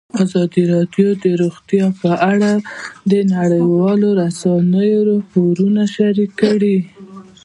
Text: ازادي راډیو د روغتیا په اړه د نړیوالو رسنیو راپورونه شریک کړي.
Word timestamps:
ازادي 0.23 0.63
راډیو 0.73 1.09
د 1.23 1.25
روغتیا 1.41 1.85
په 2.01 2.11
اړه 2.31 2.51
د 3.11 3.13
نړیوالو 3.35 4.07
رسنیو 4.21 4.99
راپورونه 5.11 5.81
شریک 5.95 6.31
کړي. 6.41 6.77